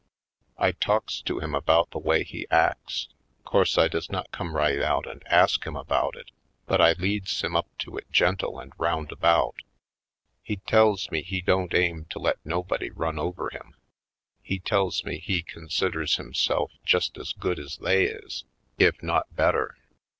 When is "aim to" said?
11.75-12.17